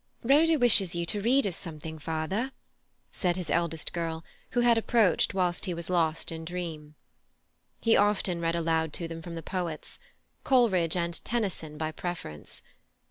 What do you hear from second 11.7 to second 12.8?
by preference.